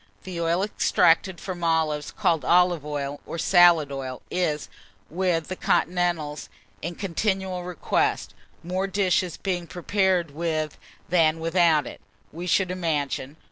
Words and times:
The 0.23 0.41
oil 0.41 0.63
extracted 0.63 1.39
from 1.39 1.63
olives, 1.63 2.09
called 2.09 2.43
olive 2.43 2.83
oil, 2.83 3.19
or 3.27 3.37
salad 3.37 3.91
oil, 3.91 4.23
is, 4.31 4.67
with 5.11 5.47
the 5.47 5.55
continentals, 5.55 6.49
in 6.81 6.95
continual 6.95 7.63
request, 7.63 8.33
more 8.63 8.87
dishes 8.87 9.37
being 9.37 9.67
prepared 9.67 10.31
with 10.31 10.79
than 11.09 11.39
without 11.39 11.85
it, 11.85 12.01
we 12.31 12.47
should 12.47 12.71
imagine. 12.71 13.37